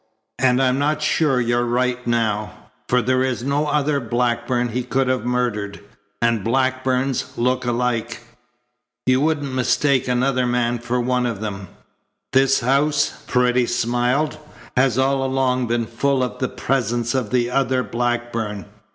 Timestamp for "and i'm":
0.39-0.79